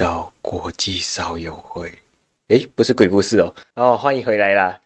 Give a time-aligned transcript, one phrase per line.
[0.00, 1.92] 到国际少友会。
[2.48, 3.54] 诶，不是鬼故事哦。
[3.74, 4.80] 哦，欢迎回来啦。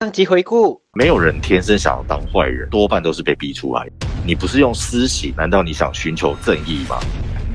[0.00, 3.88] 上集回顾，没有人天生想要当坏人，多半都是被逼出来。
[4.26, 6.98] 你不是用私刑，难道你想寻求正义吗？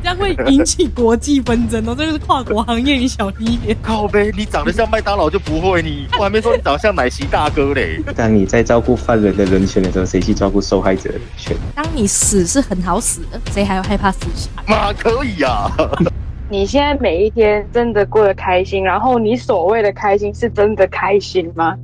[0.08, 3.76] 这样会引起国际纷争哦， 这个是跨国行业，你小心一点。
[3.84, 8.02] 靠呗，你长得像麦当劳就不会你，我还没说你长得像奶昔大哥嘞。
[8.16, 11.58] 当你在照顾犯人的人权的时候，谁去照顾受害者的人权？
[11.76, 14.50] 当你死是很好死的，谁还要害怕死刑？
[14.66, 15.70] 妈可以呀。
[16.50, 21.76] 你现在每一天真的过得开心，然后你所谓的开心是真的开心吗？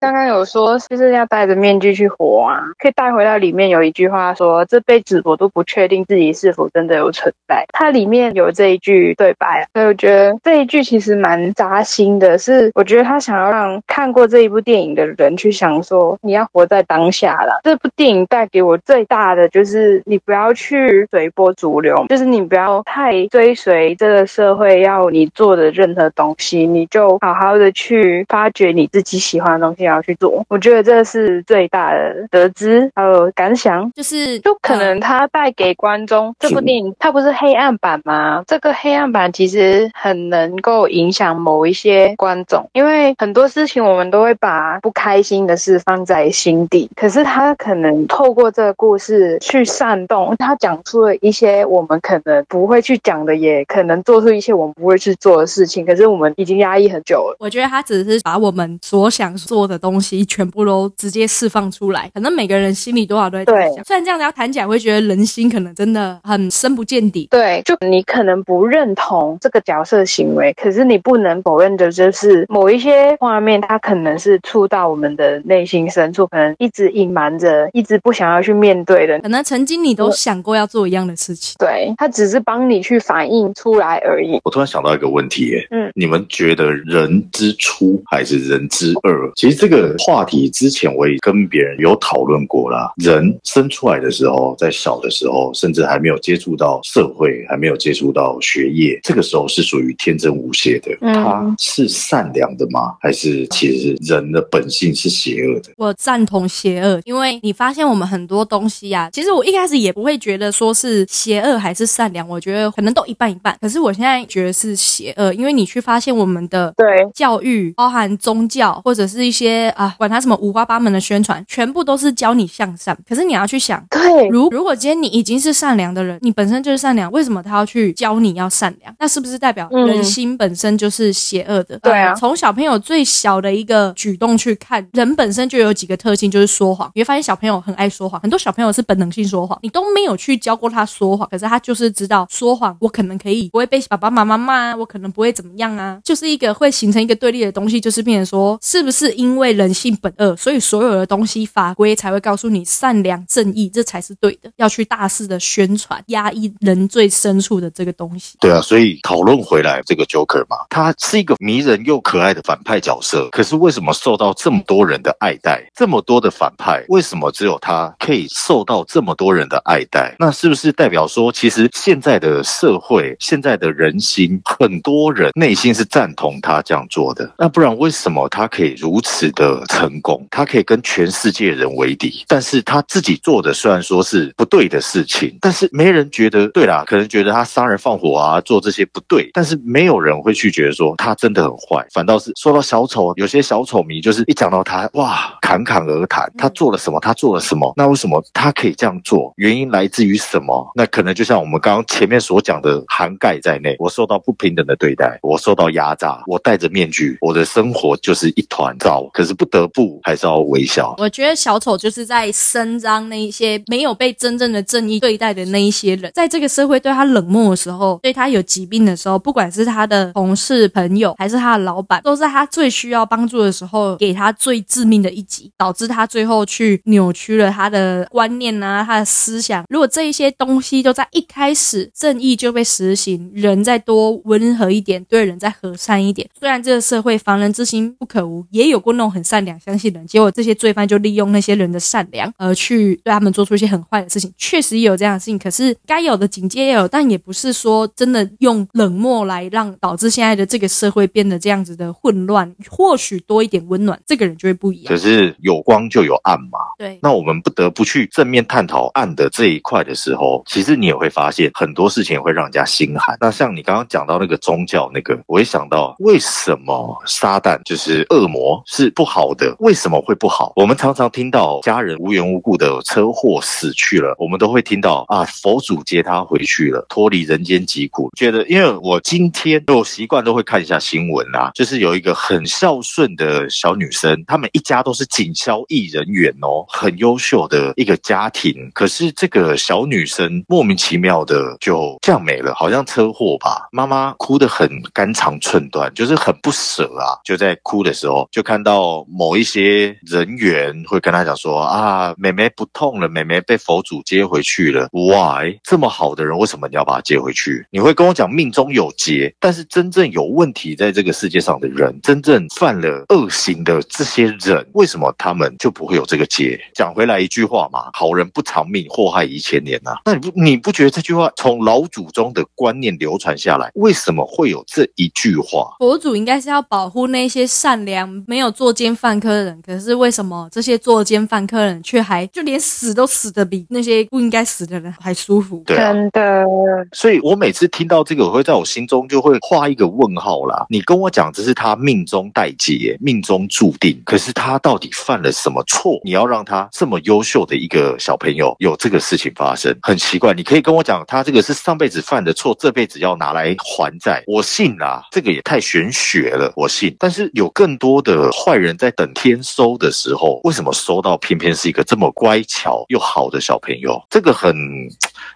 [0.00, 12.38] 刚刚有说，就是要戴着面具去活啊，可以带回到里面有一句话说：“这辈子我都不确定自己是否真的有存在。”它里面有这一句对白，所以我觉得这一句其实蛮扎心的。
[12.38, 17.60] 是我觉得他想要让看过这一部电影的人去想说：你要活在当下了。
[17.64, 29.87] 这部电影带给我最大的就是你不要去随波逐流，就是你不要太追随这个社会要你做的任何东西，你就好好的去发掘你自己喜欢的东西。
[29.88, 38.44] 要去做，我觉得这是最大的得知还有感想，就是就可能他带给观众这部电影，它不是黑暗版吗？
[38.46, 57.36] 这个黑暗版其实很能够影响某一些观众，因为很多事情我们都会把不开心的事放在心底，可是他可能透过这个故事去煽动，他讲出了一些我们可能不会去讲的，也可能做出一些我们不会去做的事情，可是我们已经压抑很久了。
[57.38, 59.77] 我觉得他只是把我们所想做的。
[59.78, 63.84] 东西全部都直接释放出来，可能每个人心里多少都在想。
[63.84, 67.28] 虽然这样子要谈起来，会觉得人心可能真的很深不见底。
[67.30, 79.18] 对，就你可能不认同这个角色行为，可是你不能否认的就是某一些画面，它可能是触到我们的内心深处，可能一直隐瞒着，一直不想要去面对的。
[79.20, 84.40] 可能曾经你都想过要做一样的事情，对他只是帮你去反映出来而已。
[84.42, 89.32] 我突然想到一个问题，嗯，你们觉得人之初还是人之二？
[89.36, 89.67] 其实这。
[89.68, 92.90] 这个话题之前我也跟别人有讨论过啦。
[92.96, 100.96] 人生出来的时候，在小的时候，甚至还没有接触到社会，还没有接触到学业，这个时候是属于天真无邪的。
[101.12, 102.94] 他是善良的吗？
[102.98, 105.70] 还是其实人的本性是邪恶的？
[105.76, 113.54] 我赞同邪恶，因为你发现我们很多东西呀，其实我一开始也不会觉得说是邪恶还是善良，我觉得可能都一半一半。
[113.60, 119.57] 可是我现在觉得是邪恶，因为你去发现我们的对教育，包含宗教或者是一些。
[119.70, 122.96] 啊，管他什么五花八门的宣传，全部都是教你向善。
[123.08, 128.94] 可是你要去想，对，如如果今天你已经是善良的人，你本身就是善良，为什么他要去教你要善良？
[128.98, 131.78] 那是不是代表人心本身就是邪恶的？
[131.80, 136.90] 对啊，从小朋友最小的一个举动去看，人本身就有几个特性，就是说谎。
[136.94, 149.47] 你会发现小朋友很爱说谎，很多小朋友是本能性说谎，你都没有去教过他说谎，可是他就是知道说谎，我可能可以不会被爸爸妈妈骂，我可能不会怎么样啊，就是一个会形成一个对立的东西，就是变成说，是不是因为？
[149.52, 154.50] 人性本恶，所以所有的东西法规才会告诉你善良正义，这才是对的。
[154.56, 158.36] 要去大肆的宣传，压抑人最深处的这个东西。
[158.40, 163.28] 对啊，所以讨论回来，这个 Joker 嘛，他是一个迷人又可爱的反派角色。
[163.30, 165.64] 可是为什么受到这么多人的爱戴？
[165.74, 170.14] 这么多的反派，为什么只有他可以受到这么多人的爱戴？
[170.18, 177.32] 那是不是代表说，其实现在的社会，现在的人心，很多人内心是赞同他这样做的？
[177.38, 179.30] 那不然为什么他可以如此？
[179.38, 199.32] 的成功，他可以跟全世界人为敌，但是他自己做的虽然说是不对的事情，但是没人觉得对啦，可能觉得他杀人放火啊，做这些不对，但是没有人会去觉得说他真的很坏，反倒是说到小丑，有些小丑迷就是一讲到他，哇，侃侃而谈，他做了什么，他做了什么，那为什么他可以这样做？
[199.36, 200.68] 原因来自于什么？
[200.74, 209.27] 那可能就像我们刚刚前面所讲的涵盖在内，我受到不平等的对待，我受到压榨，我戴着面具，我的生活就是一团糟，可是。
[209.28, 210.94] 是不得不还是要微笑。
[210.98, 229.64] 我觉得小丑就是在伸张那一些没有被真正的正义对待的那一些人，在这个社会对他冷漠的时候，对他有疾病的时候，不管是他的同事、朋友，还是他的老板，都在他最需要帮助的时候给他最致命的一击，导致他最后去扭曲了他的观念啊，他的思想。
[229.68, 239.07] 如果这一些东西都在一开始正义就被实行，人再多温和一点，对人再和善一点，虽然这个社会防人之心不可无，也有过那种。
[239.08, 244.32] 众很善良，相信人，结果这些罪犯就利用那些人的善良，而去对他们做出一些很坏的事情。
[244.36, 252.54] 确实也有这样的事情，可是该有的警戒也有，但也不是说真的用冷漠来让导致现在的这个社会变得这样子的混乱。
[252.68, 254.98] 或许多一点温暖，这个人就会不一样可。
[254.98, 256.58] 是有光就有暗嘛。
[256.76, 263.16] 对，那我们不得不去正面探讨暗的这一块的时候，其实你也会发现很多事情会让人家心寒。
[263.20, 269.54] 那像你刚刚讲到那个宗教那个，我也想到为什么撒旦就是恶魔是不好的？
[269.60, 270.52] 为什么会不好？
[270.56, 278.10] 我们常常听到家人无缘无故的车祸死去了，我们都会听到啊，佛祖接他回去了，脱离人间疾苦。
[278.16, 288.52] 觉得因为我今天我习惯都会看一下新闻啊，就是有一个很孝顺的小女生，他们一家都是警消艺人员哦，很优秀的一个家庭。
[288.74, 293.68] 可是这个小女生莫名其妙的就这样没了，好像车祸吧。
[293.70, 297.14] 妈妈哭得很肝肠寸断，就是很不舍啊。
[297.24, 304.88] 就在哭的时候，就看到某一些人员会跟他讲说啊，妹妹不痛了，妹妹被佛祖接回去了。
[304.92, 305.58] Why？
[305.62, 307.66] 这么好的人，为什么你要把她接回去？
[307.70, 316.58] 你会跟我讲命中有劫，但是真正有问题在这个世界上的人，真正犯了恶行的这些人，为什么他们就不会有这个劫？
[316.74, 325.74] 讲回来一句话嘛，好人不长命，祸害一千年呐、那你不你不觉得这句话从老祖宗的观念流传下来，为什么会有这一句话？
[325.78, 335.64] 佛祖应该是要保护那些善良、没有做奸犯科的人，可是为什么这些作奸犯科的人却还就连死都死的比那些不应该死的人还舒服？
[335.66, 336.44] 对啊，真的，
[336.92, 340.64] 所以我每次听到这个，我会在我心中就会画一个问号啦。
[340.70, 345.98] 你跟我讲这是他命中带劫，命中注定，可是他到底犯了什么错？
[346.04, 350.32] 你要让他这么优秀的一个小朋友有这个事情发生，很奇怪。
[350.32, 355.02] 你可以跟我讲，他这个是上辈子犯的错，这辈子要拿来还债，我信啦。
[355.10, 356.94] 这个也太玄学了，我信。
[357.00, 364.00] 但是有更多的坏人人在等天收的时候，为什么收到偏偏是一个这么乖巧又好的小朋友？
[364.10, 364.54] 这个很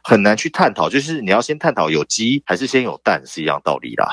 [0.04, 4.06] 很难去探讨，就是你要先探讨有鸡还是先有蛋是一样道理啦。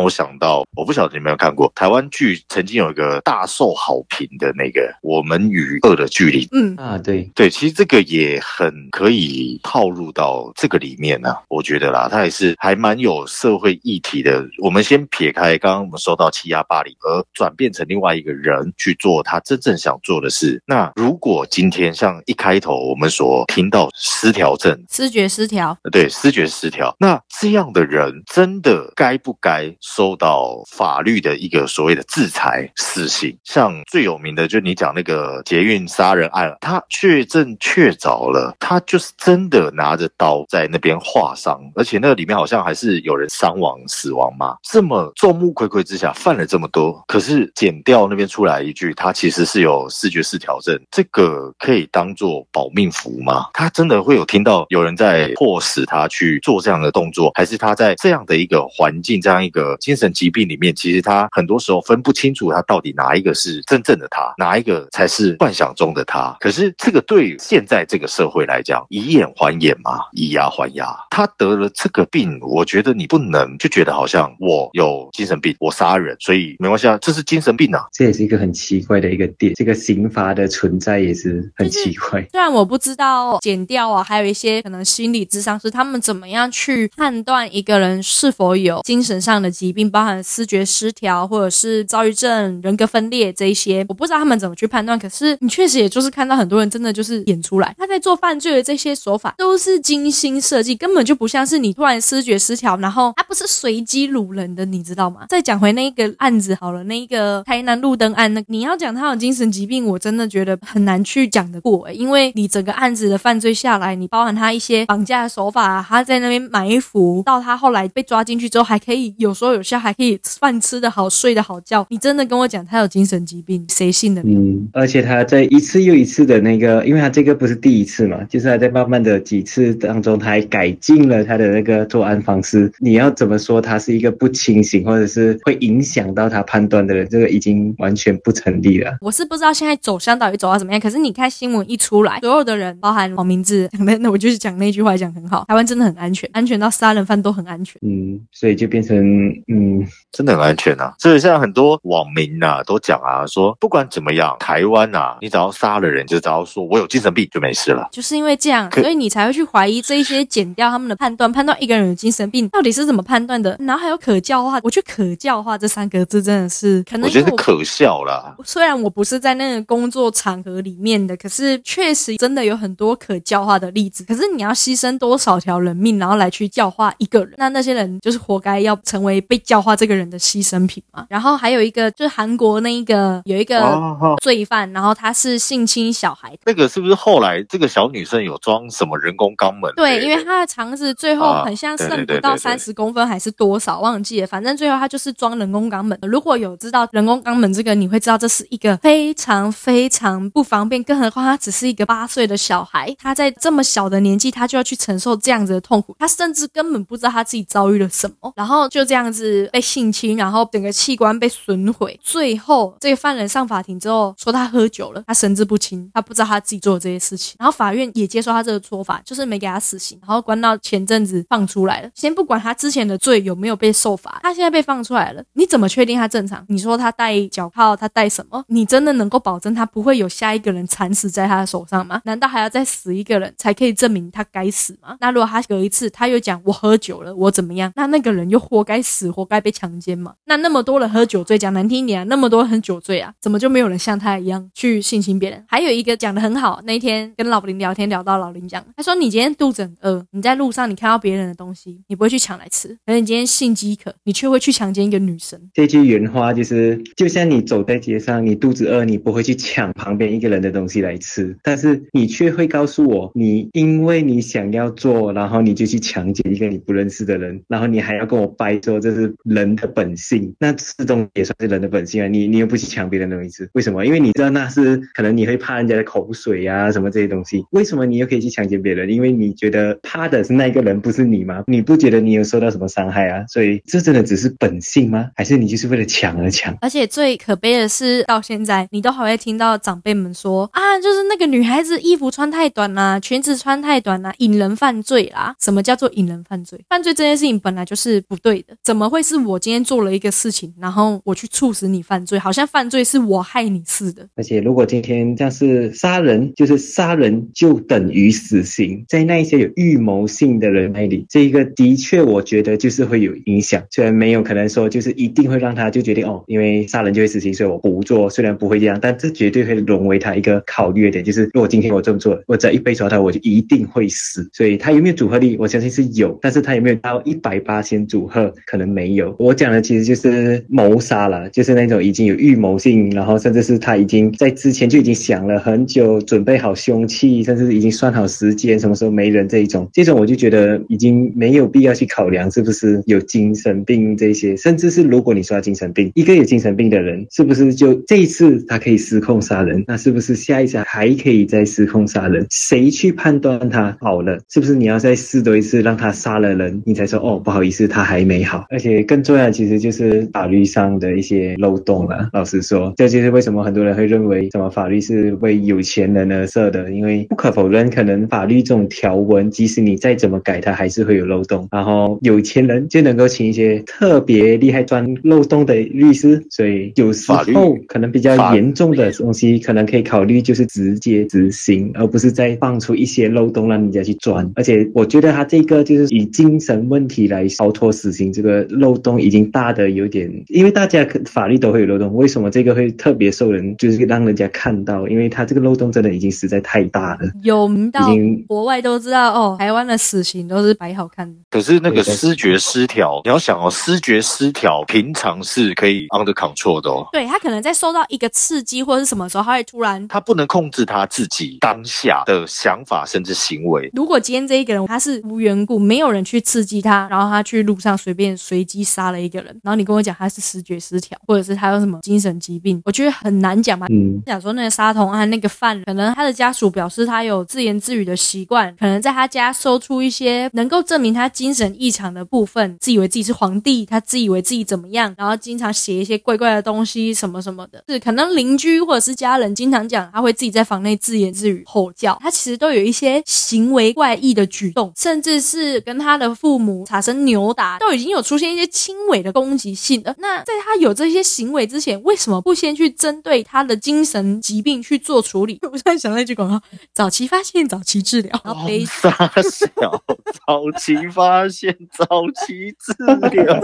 [0.00, 6.46] 让我想到，我不晓得你有没有看过台湾剧，曾经有一个大受好评的那个《我们与恶的距离》。
[6.52, 14.42] 嗯，啊，对，对，其实这个也很可以套入到这个里面呢、我觉得啦，它也是还蛮有社会议题的。
[14.62, 20.62] 我们先撇开刚刚我们说到欺压霸凌，而转变成另外一个人去做他真正想做的事。
[20.64, 26.96] 那如果今天像一开头我们所听到失调症，视觉失调，对，视觉失调。
[26.98, 33.36] 那这样的人真的该不该受到法律的一个所谓的制裁、死刑？
[33.44, 44.56] 像最有名的，就你讲那个捷运杀人案，他确证确凿了，他就是真的拿着刀在那边划伤，而且那个里面好像还是有人伤亡、死亡嘛。
[44.62, 53.46] 这么众目睽睽之下犯了这么多，可是检调那边出来一句，他其实是有视觉失调症，这个可以当做保命符吗？
[53.54, 66.36] 他真的会有听到有人在迫使他去做这样的动作，还是他在这样的一个环境、这样一个精神疾病里面，其实他很多时候分不清楚他到底哪一个是真正的他，哪一个才是幻想中的他。
[66.40, 70.96] 可是这个对现在这个社会来讲，以眼还眼嘛，以牙还牙。
[71.10, 77.86] 他得了这个病，我觉得你不能就觉得好像我有精神病，我杀人，所以没关系啊，这是精神病啊。
[77.92, 82.26] 这也是一个很奇怪的一个点，这个刑罚的存在也是很奇怪。
[82.30, 94.98] 虽然我不知道减掉啊，还有一些可能心理智商是他们怎么样去判断一个人是否有精神上的疾病，包含视觉失调或者是躁郁症、人格分裂这一些，我不知道他们怎么去判断。
[94.98, 105.26] 可是你确实也就是看到很多人真的就是演出来，他在做犯罪的这些手法都是精心设计，根本就不像是你突然视觉失调，然后他不是随机掳人的，你知道吗？
[105.28, 121.84] 再讲回那一个案子好了，那一个台南路灯案，那你要讲他有精神疾病，我真的觉得很难去讲得过、欸，因为你整个案子的犯罪下来，你包含他一些绑架的手法，他在那边埋伏，到他后来被抓进去之后，还可以有时候说有笑，还可以饭吃得好，睡得好觉。
[121.90, 124.28] 你真的跟我讲他有精神疾病，谁信得了？
[124.30, 132.70] 嗯，而且他在一次又一次的那个，因为他这个不是第一次嘛，就是他在慢慢的几次当中，他还改进了他的那个作案方式。
[132.78, 138.96] 你要怎么说他是一个不清醒，或者是会影响到他判断的人，这个已经完全不成立了。
[139.00, 143.68] 我是不知道现在走向到底走到怎么样，可是你看新闻一出来，所有的人，包含黄明志
[144.00, 147.80] 那我就是讲那句话讲很好，台湾真的很安全，安全到杀人犯都很安全。
[147.82, 150.94] 嗯，所以就变成嗯，真的很安全啊。
[150.98, 157.88] 所以现在很多网民啊都讲啊，说不管怎么样，台湾啊，你只要杀了人，就只要说我有精神病就没事了。
[157.92, 164.58] 就是因为这样，所以你才会去怀疑这一些减掉他们的判断，判断一个人有精神病到底是怎么判断的，然后还有可教化。
[164.62, 168.34] 我觉得可教化这三个字真的是可能我觉得可笑啦。
[168.44, 174.04] 虽然我不是在那个工作场合里面的，可是确实真的有很多可教化的例子。
[174.04, 181.06] 可是你要牺牲多少条人命，然后来去教化一个人，那那些人就是活该要成为被教化这个人的牺牲品嘛。
[181.08, 186.36] 然后还有一个就是韩国那一个有一个哦罪犯，然后他是性侵小孩。
[186.44, 189.72] 那个是不是后来这个小女生有装什么人工肛门？
[189.76, 194.26] 对，因为她的肠子最后啊很像剩不到三十公分还是多少，忘记了。
[194.26, 195.96] 反正最后她就是装人工肛门。
[196.02, 221.90] 如果有知道人工肛门这个，你会知道这是一个非常非常不方便，更何况她只是一个八岁的小孩，她在这么小的年纪，她就要去承受这样子的痛苦，她甚至根本不知道她自己遭遇了什么，然后就这样子是被性侵，然后整个器官被损毁，最后这个犯人上法庭之后说他喝酒了，他神志不清，他不知道他自己做的这些事情，然后法院也接受他这个说法，就是没给他死刑，然后关到前阵子放出来了。
[221.94, 226.44] 先不管他之前的罪有没有被受罚，他现在被放出来了，你怎么确定他正常？
[226.48, 228.42] 你说他戴脚铐，他戴什么？
[228.48, 232.00] 你真的能够保证他不会有下一个人惨死在他的手上吗？
[232.04, 234.96] 难道还要再死一个人才可以证明他该死吗？
[235.00, 237.70] 那如果他隔一次他又讲我喝酒了，我怎么样？
[237.76, 240.14] 那那个人又活该死，活该被强奸嘛？
[240.26, 245.44] 那那么多人喝酒醉，讲难听一点啊，那么多人喝酒醉啊，怎么就没有人像他一样去性侵别人？
[245.48, 255.40] 还有一个讲的很好，那一天跟老林聊天聊到老林讲，他说你今天肚子很饿，你在路上你看到别人的东西，你不会去抢来吃，可是你今天性饥渴，你却会去强奸一个女生。
[255.54, 273.84] 这句原话就是，就像你走在街上，你肚子饿，你不会去抢旁边一个人的东西来吃，但是你却会告诉我，你因为你想要做，然后你就去强奸一个你不认识的人，然后你还要跟我掰说这是人的本性，那吃东西也算是人的本性啊，你你又不去抢别人的东西，为什么？
[273.84, 278.90] 因为你知道那是可能你会怕人家的口水啊什么这些东西，为什么你又可以去强奸别人？
[278.90, 281.44] 因为你觉得怕的是那个人，不是你吗？
[281.46, 283.24] 你不觉得你有受到什么伤害啊？
[283.28, 285.10] 所以这真的只是本性吗？
[285.14, 286.56] 还是你就是为了抢而抢？
[286.60, 295.34] 而且最可悲的是，到现在你都还会听到长辈们说啊，就是那个女孩子衣服穿太短啦、裙子穿太短啦、引人犯罪啦。
[295.40, 296.60] 什么叫做引人犯罪？
[296.68, 302.18] 犯罪这件事情本来就是不对的，怎么怎么会是我今天做了一个事情，然后我去促使你犯罪？
[302.18, 304.08] 好像犯罪是我害你似的。
[304.16, 313.62] 而且如果今天像是杀人，就是杀人就等于死刑，在那一些有预谋性的人那里，这一个的确我觉得就是会有影响。
[313.70, 318.08] 虽然没有可能说就是一定会让他就决定哦，因为杀人就会死刑，所以我不做。
[318.08, 324.26] 虽然不会这样，但这绝对会沦为他一个考虑的点，就是如果今天我这么做，我只要一被抓到，我就一定会死。
[324.32, 329.14] 所以他有没有组合力，我相信是有，但是他有没有到一百八先组合，可能没有。
[329.18, 352.26] 我讲的其实就是谋杀了，就是那种已经有预谋性，然后甚至是他已经在之前就已经想了很久，准备好凶器，甚至已经算好时间，什么时候没人这一种，这种我就觉得已经没有必要去考量是不是有精神病这些，甚至是如果你说精神病，一个有精神病的人，是不是就这一次他可以失控杀人，那是不是下一次还可以再失控杀人？
[352.30, 354.18] 谁去判断他好了？
[354.28, 358.44] 是不是你要再试多一次，让他杀了人，你才说哦不好意思，他还没好？
[358.60, 362.10] 且更重要的其实就是法律上的一些漏洞了。
[362.12, 371.48] 老实说，这就是为什么很多人会认为什么法律是为有钱人而设的，因为不可否认，可能法律这种条文，即使你再怎么改，它还是会有漏洞。
[371.50, 384.30] 然后有钱人就能够请一些特别厉害钻漏洞的律师，所以有时候可能比较严重的东西，可能可以考虑就是直接执行，而不是再放出一些漏洞让人家去钻。
[384.34, 394.86] 而且我觉得他这个就是以精神问题来逃脱死刑，这个漏洞已经大的有点，因为大家可法律都会有漏洞，为什么这个会特别受人就是让人家看到？
[394.88, 397.00] 因为他这个漏洞真的已经实在太大了。
[397.22, 401.14] 有名到已国外都知道哦，台湾的死刑都是摆好看的。
[401.30, 409.86] 可是那个对但是视觉失调，你要想哦，视觉失调平常是可以 under control 的哦，对他可能在受到一个刺激或者是什么时候，他会突然。
[409.88, 413.70] 他不能控制他自己当下的想法甚至行为。
[413.74, 423.66] 如果今天这一个人他是无缘故，没有人去刺激他，然后他去路上随便随机杀了一个人，然后你跟我讲他是视觉失调，或者是他有什么精神疾病，我觉得很难讲吧。
[423.70, 449.94] 嗯，讲说那个杀童案那个犯人，可能他的家属表示他有自言自语的习惯，可能在他家搜出一些能够证明他精神异常的部分，自以为自己是皇帝，他自以为自己怎么样，然后经常写一些怪怪的东西什么什么的，是可能邻居或者是家人经常讲他会自己在房内自言自语吼叫，他其实都有一些行为怪异的举动，甚至是跟他的父母产生扭打，都已经有出现现一些轻微的攻击性的。
[449.98, 455.38] 那在他有这些行为之前，为什么不先去针对他的精神疾病去做处理？
[455.50, 456.40] 我突然想到一句广告：
[456.72, 458.20] 早期发现，早期治疗。
[458.24, 458.90] 然后悲傻
[459.22, 459.82] 小，
[460.26, 461.86] 早期发现，早
[462.26, 462.72] 期治
[463.10, 463.40] 疗。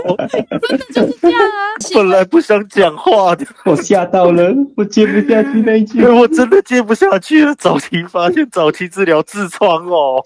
[0.68, 1.58] 真的就是这样啊！
[1.94, 7.54] 本来不想讲话的，我吓到了，我接不下去那一句 我真的接不下去了。
[7.56, 10.22] 早期发现，早期治疗痔疮哦。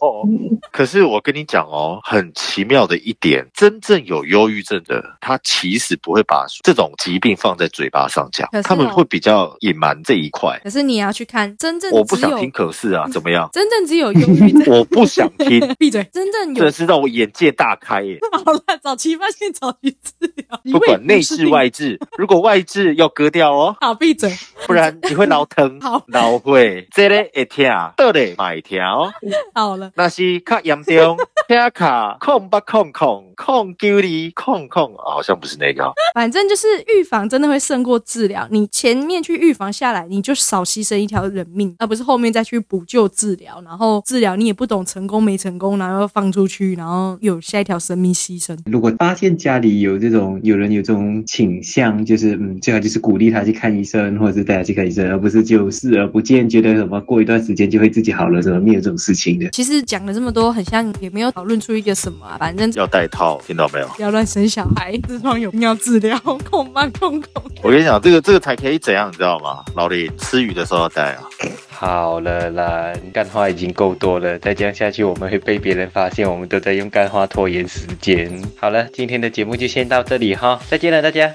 [0.72, 10.60] 可是我跟你讲哦，很奇妙的一点，真正有忧郁症的，他其实不会把这种疾病放在嘴巴上讲他们会比较隐瞒这一块。
[10.62, 13.48] 可是你要去看真正我不想听，可是啊，怎么样？
[13.52, 14.64] 真正只有忧郁症。
[14.74, 16.02] 我不想听， 闭嘴！
[16.12, 18.18] 真正有真的是让我眼界大开耶！
[18.44, 24.30] 好了，早期发现，早期治疗，不管内痔外痔，如果外痔要割掉哦，好闭嘴。
[24.66, 29.12] 不然你会脑疼好、脑会，这个会痛，倒咧嘛会痛哦。
[29.54, 31.16] 好了，那是较严重，
[31.50, 34.02] 听卡空吧空空空九二
[34.36, 35.92] 空空，啊好像不是那个哦。
[36.14, 38.46] 反正就是预防真的会胜过治疗。
[38.52, 43.60] 你前面去预防下来，你就少牺牲一条人命，而不是后面再去补救治疗。
[43.64, 48.56] 然后治疗你也不懂成功没成功，然后放出去，然后有下一条生命牺牲。
[48.66, 59.50] 如果发现家里有这种有人有这种倾向，就是嗯，最好就是鼓励他去看医生，或者是带他去看医生，而不是就视而不见，觉得什么过一段时间就会自己好了，什么没有这种事情的。
[59.50, 62.36] 其实讲了这么多，很像也没有讨论出一个什么啊。
[62.38, 63.88] 反正要戴套，听到没有？
[63.96, 66.18] 不要乱生小孩，痔疮有病要治疗，
[66.50, 67.42] 控慢控控。
[67.62, 69.64] 我跟你讲，这个这个才可以怎样，你知道吗？
[69.74, 71.22] 老李吃鱼的时候要戴啊。
[71.70, 78.30] 好了啦，干花已经够多了，再这样下去我们会被别人发现我们都在用干花拖延时间。
[78.58, 81.32] 好了，今天的节目就先到这里哈，再见了大家。